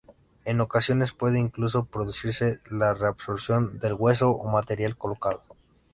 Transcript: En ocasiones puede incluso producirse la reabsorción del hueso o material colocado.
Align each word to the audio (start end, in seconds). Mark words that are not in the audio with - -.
En 0.45 0.61
ocasiones 0.61 1.11
puede 1.11 1.37
incluso 1.37 1.85
producirse 1.85 2.59
la 2.71 2.95
reabsorción 2.95 3.77
del 3.77 3.93
hueso 3.93 4.31
o 4.31 4.49
material 4.49 4.97
colocado. 4.97 5.43